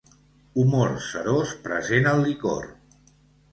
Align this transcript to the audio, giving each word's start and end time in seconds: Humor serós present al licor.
Humor 0.61 0.93
serós 1.09 1.53
present 1.69 2.11
al 2.15 2.25
licor. 2.31 2.67